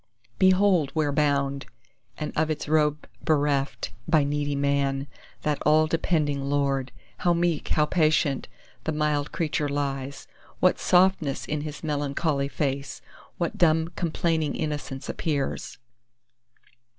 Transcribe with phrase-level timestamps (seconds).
[0.39, 1.67] "Behold, where bound,
[2.17, 5.05] and of its robe bereft By needy man,
[5.43, 8.47] that all depending lord, How meek, how patient,
[8.85, 10.25] the mild creature lies!
[10.59, 13.03] What softness in his melancholy face,
[13.37, 15.77] What dumb complaining innocence appears!"